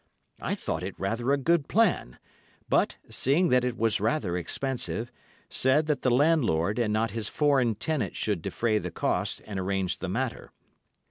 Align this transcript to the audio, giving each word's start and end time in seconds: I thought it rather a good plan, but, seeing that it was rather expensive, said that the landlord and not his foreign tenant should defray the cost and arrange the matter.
I 0.39 0.55
thought 0.55 0.81
it 0.81 0.99
rather 0.99 1.31
a 1.31 1.37
good 1.37 1.67
plan, 1.67 2.17
but, 2.67 2.97
seeing 3.07 3.49
that 3.49 3.63
it 3.63 3.77
was 3.77 3.99
rather 4.01 4.35
expensive, 4.35 5.11
said 5.47 5.85
that 5.85 6.01
the 6.01 6.09
landlord 6.09 6.79
and 6.79 6.91
not 6.91 7.11
his 7.11 7.29
foreign 7.29 7.75
tenant 7.75 8.15
should 8.15 8.41
defray 8.41 8.79
the 8.79 8.89
cost 8.89 9.43
and 9.45 9.59
arrange 9.59 9.99
the 9.99 10.09
matter. 10.09 10.53